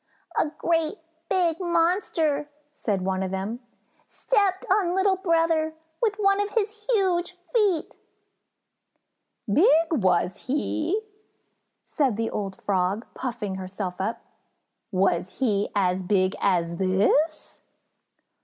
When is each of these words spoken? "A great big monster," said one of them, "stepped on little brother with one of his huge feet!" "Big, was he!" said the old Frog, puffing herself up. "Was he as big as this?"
"A 0.39 0.49
great 0.57 0.97
big 1.29 1.59
monster," 1.59 2.49
said 2.73 3.03
one 3.03 3.21
of 3.21 3.29
them, 3.29 3.59
"stepped 4.07 4.65
on 4.71 4.95
little 4.95 5.17
brother 5.17 5.75
with 6.01 6.15
one 6.15 6.41
of 6.41 6.49
his 6.49 6.87
huge 6.89 7.37
feet!" 7.53 7.97
"Big, 9.47 9.67
was 9.93 10.47
he!" 10.47 10.99
said 11.85 12.17
the 12.17 12.31
old 12.31 12.59
Frog, 12.59 13.05
puffing 13.13 13.53
herself 13.53 14.01
up. 14.01 14.23
"Was 14.91 15.37
he 15.37 15.69
as 15.75 16.01
big 16.01 16.35
as 16.41 16.77
this?" 16.77 17.61